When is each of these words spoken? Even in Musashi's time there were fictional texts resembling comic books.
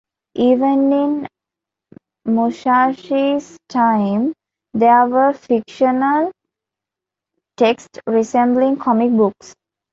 Even 0.33 0.91
in 0.91 1.27
Musashi's 2.25 3.55
time 3.69 4.33
there 4.73 5.05
were 5.05 5.31
fictional 5.31 6.31
texts 7.55 7.99
resembling 8.07 8.77
comic 8.77 9.11
books. 9.15 9.53